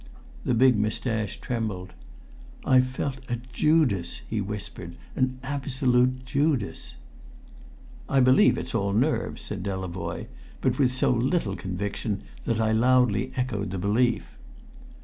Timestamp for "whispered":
4.41-4.95